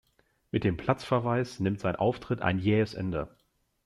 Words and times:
Mit 0.49 0.63
dem 0.63 0.77
Platzverweis 0.77 1.59
nimmt 1.59 1.79
sein 1.79 1.95
Auftritt 1.95 2.41
ein 2.41 2.57
jähes 2.57 2.95
Ende. 2.95 3.37